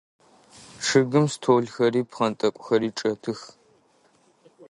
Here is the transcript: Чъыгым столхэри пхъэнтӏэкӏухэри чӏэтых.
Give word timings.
Чъыгым 0.83 1.25
столхэри 1.33 2.01
пхъэнтӏэкӏухэри 2.09 2.89
чӏэтых. 2.97 3.39